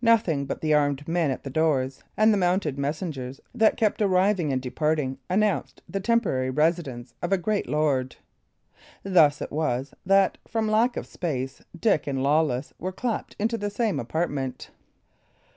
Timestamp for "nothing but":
0.00-0.60